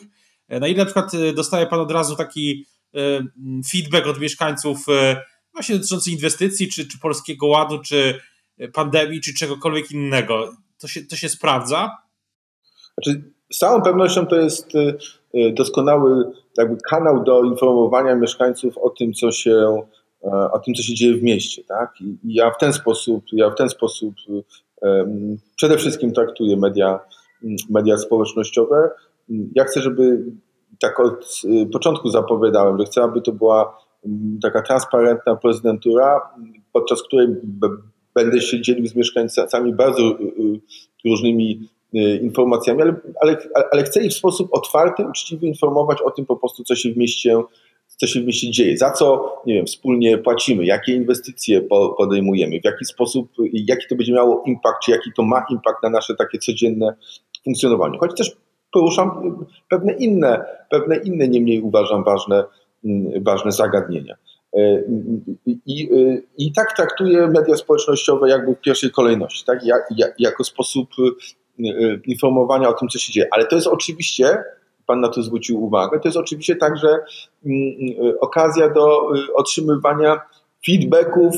[0.49, 2.67] Na ile na przykład dostaje Pan od razu taki
[3.71, 4.79] feedback od mieszkańców
[5.53, 8.21] właśnie dotyczący inwestycji, czy, czy Polskiego Ładu, czy
[8.73, 10.53] pandemii, czy czegokolwiek innego?
[10.79, 11.99] to się, to się sprawdza?
[12.95, 13.23] Znaczy,
[13.53, 14.73] z całą pewnością to jest
[15.53, 19.83] doskonały jakby kanał do informowania mieszkańców o tym, co się,
[20.25, 21.63] e, o tym, co się dzieje w mieście.
[21.65, 21.95] Tak?
[22.01, 24.15] I ja w ten sposób, ja w ten sposób
[24.83, 27.01] um, przede wszystkim traktuję media,
[27.71, 28.91] media społecznościowe.
[29.55, 30.25] Ja chcę, żeby
[30.81, 33.79] tak od początku zapowiadałem, że chcę, aby to była
[34.43, 36.21] taka transparentna prezydentura,
[36.73, 37.29] podczas której
[38.15, 40.61] będę się dzielił z mieszkańcami bardzo y, y,
[41.05, 41.69] różnymi y,
[42.23, 43.37] informacjami, ale, ale,
[43.73, 46.97] ale chcę ich w sposób otwarty, uczciwy informować o tym po prostu, co się w
[46.97, 47.43] mieście
[47.97, 51.61] co się w mieście dzieje, za co nie wiem, wspólnie płacimy, jakie inwestycje
[51.99, 55.91] podejmujemy, w jaki sposób, jaki to będzie miało impact, czy jaki to ma impact na
[55.91, 56.95] nasze takie codzienne
[57.45, 57.99] funkcjonowanie.
[57.99, 58.37] Choć też
[58.73, 59.37] poruszam
[59.71, 62.45] pewne inne, pewne inne nie mniej uważam ważne,
[62.85, 64.15] mm, ważne zagadnienia.
[64.57, 64.83] E,
[65.47, 69.67] I, e, I, tak traktuję media społecznościowe jakby w pierwszej kolejności, tak?
[69.67, 70.89] Jak, jako sposób
[72.07, 73.29] informowania o tym, co się dzieje.
[73.31, 74.43] Ale to jest oczywiście,
[74.87, 76.89] Pan na to zwrócił uwagę, to jest oczywiście także
[77.47, 80.21] mm, okazja do otrzymywania
[80.67, 81.35] feedbacków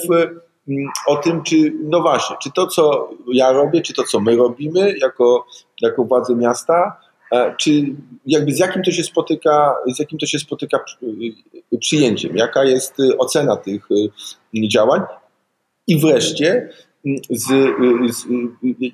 [1.06, 4.94] o tym, czy, no właśnie, czy to, co ja robię, czy to, co my robimy
[4.98, 5.46] jako,
[5.82, 6.96] jako władze miasta,
[7.32, 7.70] E, czy
[8.26, 10.80] jakby z jakim to się spotyka, z jakim to się spotyka
[11.72, 15.00] y, przyjęciem, jaka jest y, ocena tych y, działań
[15.86, 16.68] i wreszcie
[17.30, 17.44] z,
[18.10, 18.26] z,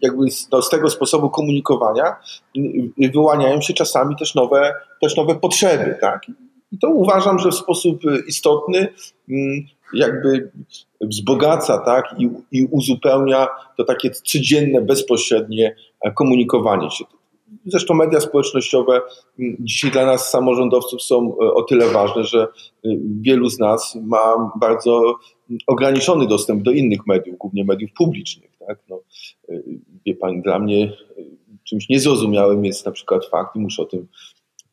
[0.03, 2.16] jakby z, no, z tego sposobu komunikowania
[3.12, 5.99] wyłaniają się czasami też nowe, też nowe potrzeby.
[6.01, 6.23] Tak?
[6.73, 8.88] I to uważam, że w sposób istotny
[9.95, 10.51] jakby
[11.01, 12.14] wzbogaca tak?
[12.19, 15.77] I, i uzupełnia to takie codzienne, bezpośrednie
[16.14, 17.05] komunikowanie się.
[17.67, 19.01] Zresztą media społecznościowe
[19.61, 22.49] dzisiaj dla nas, samorządowców, są e, o tyle ważne, że e,
[23.21, 25.15] wielu z nas ma bardzo
[25.67, 28.51] ograniczony dostęp do innych mediów, głównie mediów publicznych.
[28.67, 28.79] Tak?
[28.89, 29.01] No,
[29.49, 29.61] e,
[30.07, 30.93] wie Pani, dla mnie
[31.65, 34.07] czymś niezrozumiałym jest na przykład fakt, i muszę o tym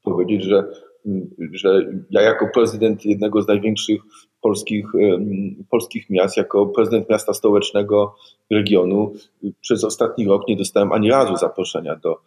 [0.04, 0.64] powiedzieć, że,
[1.52, 4.02] że ja jako prezydent jednego z największych
[4.42, 4.86] polskich,
[5.70, 8.16] polskich miast, jako prezydent miasta stołecznego
[8.52, 9.14] regionu,
[9.62, 12.20] przez ostatni rok nie dostałem ani razu zaproszenia do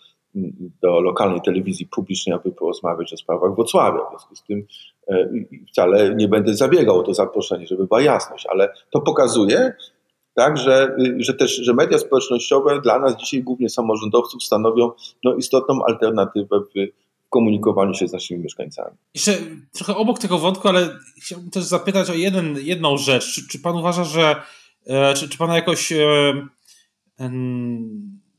[0.83, 3.99] do lokalnej telewizji publicznej, aby porozmawiać o sprawach Wrocławia.
[3.99, 4.67] W związku z tym
[5.09, 5.29] e,
[5.69, 9.73] wcale nie będę zabiegał o to zaproszenie, żeby była jasność, ale to pokazuje,
[10.35, 14.91] tak, że, że też że media społecznościowe dla nas dzisiaj głównie samorządowców stanowią
[15.25, 16.73] no, istotną alternatywę w
[17.31, 18.97] komunikowaniu się z naszymi mieszkańcami.
[19.15, 19.33] Jeszcze
[19.73, 20.89] trochę obok tego wątku, ale
[21.23, 23.35] chciałbym też zapytać o jeden, jedną rzecz.
[23.35, 24.37] Czy, czy pan uważa, że
[24.87, 26.47] e, czy, czy pana jakoś e,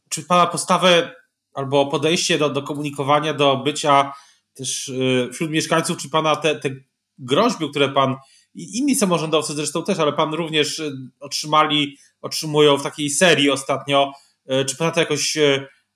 [0.10, 1.12] czy pana postawę
[1.58, 4.13] albo podejście do, do komunikowania, do bycia
[4.54, 6.70] też e, wśród mieszkańców, czy pana te, te
[7.17, 8.15] groźby, które pan
[8.56, 10.82] i inni samorządowcy zresztą też, ale pan również
[11.20, 14.12] otrzymali, otrzymują w takiej serii ostatnio,
[14.67, 15.38] czy pana to jakoś,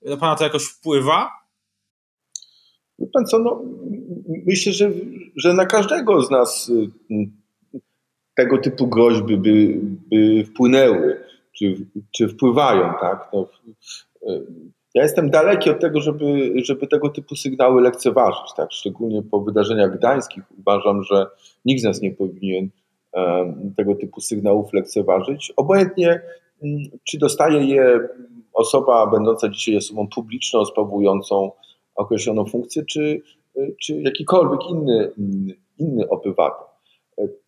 [0.01, 1.29] na pana to jakoś wpływa?
[3.13, 3.61] Pan co, no,
[4.47, 4.91] myślę, że,
[5.35, 6.89] że na każdego z nas y,
[8.35, 11.23] tego typu groźby by, by wpłynęły,
[11.57, 13.29] czy, czy wpływają, tak?
[13.33, 13.49] No,
[14.29, 14.45] y,
[14.93, 18.71] ja jestem daleki od tego, żeby, żeby tego typu sygnały lekceważyć, tak?
[18.71, 21.27] Szczególnie po wydarzeniach gdańskich uważam, że
[21.65, 22.69] nikt z nas nie powinien
[23.77, 25.53] tego typu sygnałów lekceważyć.
[25.57, 26.21] Obojętnie,
[26.63, 27.99] mm, czy dostaje je
[28.53, 31.51] osoba będąca dzisiaj osobą publiczną, sprawującą
[31.95, 33.21] określoną funkcję, czy,
[33.81, 35.11] czy jakikolwiek inny,
[35.79, 36.67] inny obywatel.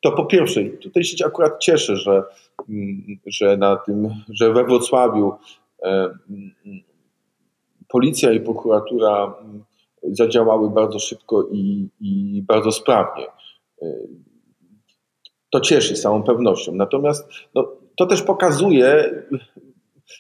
[0.02, 2.24] To po pierwsze, tutaj się akurat cieszę, że,
[3.26, 5.34] że na tym, że we Wrocławiu
[7.94, 9.34] policja i prokuratura
[10.04, 13.26] zadziałały bardzo szybko i, i bardzo sprawnie.
[13.82, 13.86] E,
[15.50, 16.76] to cieszy z całą pewnością.
[16.76, 19.14] Natomiast no, to też pokazuje,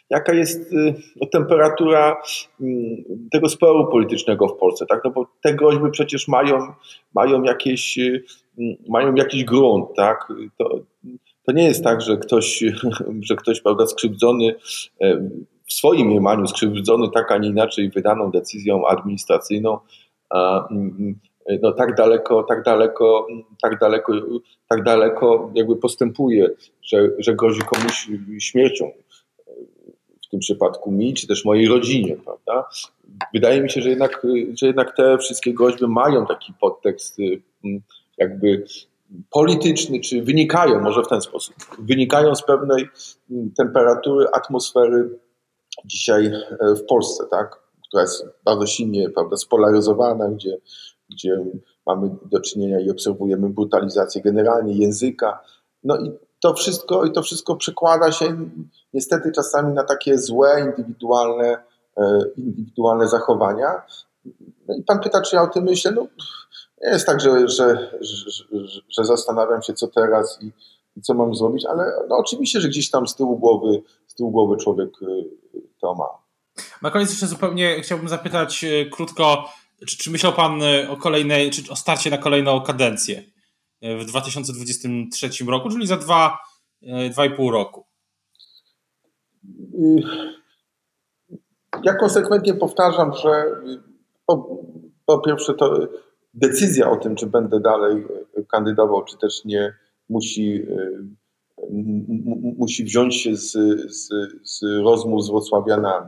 [0.09, 2.21] jaka jest y, no, temperatura
[2.61, 5.01] mm, tego sporu politycznego w Polsce, tak?
[5.05, 6.57] No bo te groźby przecież mają,
[7.15, 8.23] mają, jakieś, y,
[8.57, 10.33] mm, mają jakiś grunt, tak?
[10.57, 10.79] To,
[11.45, 12.63] to nie jest tak, że ktoś,
[13.29, 14.55] że ktoś prawda, skrzywdzony
[15.67, 19.79] w swoim mniemaniu, skrzywdzony tak, a nie inaczej wydaną decyzją administracyjną,
[20.71, 21.19] mm,
[21.61, 23.27] no, tak daleko, tak daleko,
[23.61, 24.13] tak daleko,
[24.69, 26.49] tak daleko jakby postępuje,
[26.81, 28.07] że, że grozi komuś
[28.39, 28.91] śmiercią
[30.33, 32.69] tym przypadku mi, czy też mojej rodzinie, prawda?
[33.33, 34.27] Wydaje mi się, że jednak,
[34.59, 37.41] że jednak te wszystkie groźby mają taki podtekst y,
[38.17, 38.65] jakby
[39.29, 42.89] polityczny, czy wynikają, może w ten sposób, wynikają z pewnej
[43.57, 45.09] temperatury atmosfery
[45.85, 47.63] dzisiaj e, w Polsce, tak?
[47.93, 50.57] która jest bardzo silnie prawda, spolaryzowana, gdzie,
[51.09, 51.45] gdzie
[51.85, 55.39] mamy do czynienia i obserwujemy brutalizację generalnie języka.
[55.83, 58.49] No i to wszystko, i to wszystko przekłada się
[58.93, 61.57] niestety czasami na takie złe, indywidualne,
[61.97, 63.81] e, indywidualne zachowania.
[64.67, 65.91] No i pan pyta, czy ja o tym myślę.
[65.91, 66.07] No,
[66.83, 70.51] nie jest tak, że, że, że, że zastanawiam się, co teraz i,
[70.95, 74.31] i, co mam zrobić, ale no, oczywiście, że gdzieś tam z tyłu głowy, z tyłu
[74.31, 74.89] głowy człowiek
[75.83, 76.07] e, ma.
[76.81, 79.49] Na koniec jeszcze zupełnie chciałbym zapytać e, krótko,
[79.87, 83.23] czy, czy myślał Pan o kolejnej, czy o starcie na kolejną kadencję?
[83.99, 86.37] w 2023 roku, czyli za dwa,
[86.81, 87.85] e, dwa i pół roku?
[91.83, 93.45] Ja konsekwentnie powtarzam, że
[94.25, 94.59] po,
[95.05, 95.87] po pierwsze to
[96.33, 98.07] decyzja o tym, czy będę dalej
[98.51, 99.73] kandydował, czy też nie,
[100.09, 100.65] musi,
[102.57, 103.51] musi wziąć się z,
[103.91, 104.09] z,
[104.43, 106.07] z rozmów z Wrocławianami.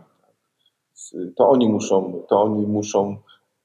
[1.36, 3.17] To oni muszą, to oni muszą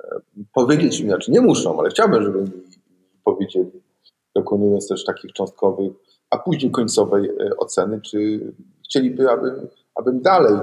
[0.04, 0.20] e,
[0.54, 2.50] powiedzieć mi, znaczy nie muszą, ale chciałbym, żeby mi
[3.24, 3.70] powiedzieli,
[4.34, 5.92] dokonując też takich cząstkowych,
[6.30, 8.40] a później końcowej e, oceny, czy
[8.84, 10.54] chcieliby, abym, abym dalej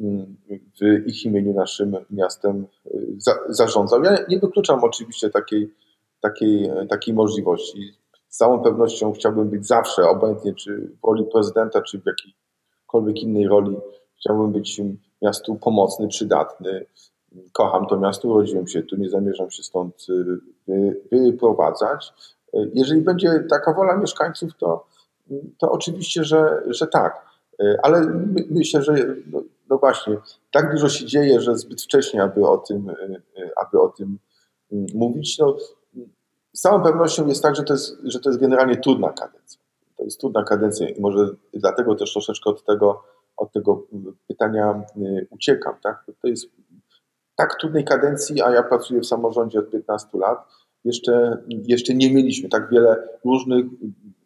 [0.00, 0.36] mm,
[0.80, 4.02] w ich imieniu naszym miastem e, za, zarządzał.
[4.02, 5.74] Ja nie wykluczam oczywiście takiej,
[6.20, 7.94] takiej, takiej możliwości.
[8.28, 13.48] Z całą pewnością chciałbym być zawsze, obojętnie czy w roli prezydenta, czy w jakiejkolwiek innej
[13.48, 13.76] roli,
[14.18, 14.80] chciałbym być
[15.22, 16.86] miastu pomocny, przydatny.
[17.52, 20.06] Kocham to miasto, urodziłem się tu, nie zamierzam się stąd
[21.12, 22.12] wyprowadzać.
[22.74, 24.86] Jeżeli będzie taka wola mieszkańców, to,
[25.58, 27.26] to oczywiście, że, że tak.
[27.82, 28.94] Ale my, myślę, że
[29.32, 30.16] no, no, właśnie,
[30.52, 32.92] tak dużo się dzieje, że zbyt wcześnie, aby o tym,
[33.56, 34.18] aby o tym
[34.94, 35.38] mówić.
[35.38, 35.56] No,
[36.58, 39.60] z całą pewnością jest tak, że to jest, że to jest generalnie trudna kadencja.
[39.96, 43.02] To jest trudna kadencja i może dlatego też troszeczkę od tego,
[43.36, 43.86] od tego
[44.26, 44.82] pytania
[45.30, 45.74] uciekam.
[45.82, 46.04] Tak?
[46.22, 46.46] To jest
[47.36, 50.38] tak trudnej kadencji, a ja pracuję w samorządzie od 15 lat
[50.84, 53.66] jeszcze, jeszcze nie mieliśmy tak wiele różnych,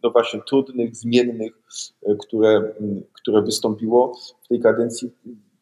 [0.02, 1.52] no właśnie trudnych, zmiennych,
[2.06, 2.72] e, które,
[3.12, 5.10] które wystąpiło w tej kadencji.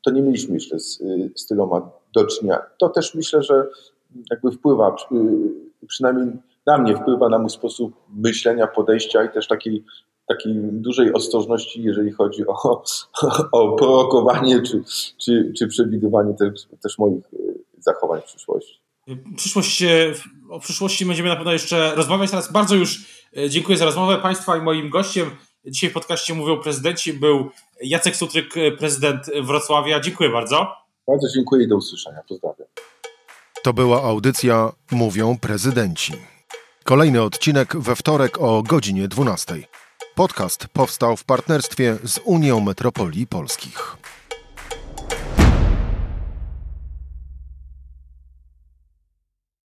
[0.05, 0.99] To nie mieliśmy jeszcze z,
[1.37, 2.63] z tyloma do czynienia.
[2.79, 3.67] To też myślę, że
[4.31, 4.97] jakby wpływa,
[5.87, 9.85] przynajmniej na mnie wpływa na mój sposób myślenia, podejścia i też takiej,
[10.29, 12.83] takiej dużej ostrożności, jeżeli chodzi o,
[13.53, 14.83] o prorokowanie czy,
[15.25, 17.39] czy, czy przewidywanie też, też moich e,
[17.79, 18.81] zachowań w przyszłości.
[19.37, 20.13] Przyszłość, e,
[20.51, 22.31] o przyszłości będziemy na pewno jeszcze rozmawiać.
[22.31, 23.07] Teraz bardzo już
[23.37, 25.31] e, dziękuję za rozmowę Państwa i moim gościem
[25.65, 27.13] Dzisiaj w podcaście mówią prezydenci.
[27.13, 27.51] Był
[27.83, 30.01] Jacek Sutryk, prezydent Wrocławia.
[30.01, 30.77] Dziękuję bardzo.
[31.09, 32.19] Bardzo dziękuję i do usłyszenia.
[32.29, 32.69] Pozdrawiam.
[33.63, 36.13] To była audycja Mówią Prezydenci.
[36.91, 39.55] Kolejny odcinek we wtorek o godzinie 12.
[40.15, 43.97] Podcast powstał w partnerstwie z Unią Metropolii Polskich.